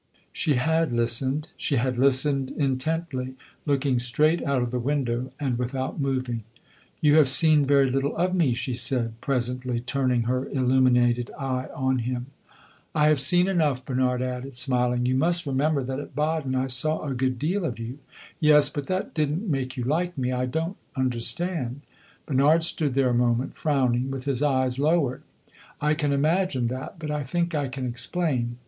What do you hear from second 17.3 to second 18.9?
deal of you." "Yes, but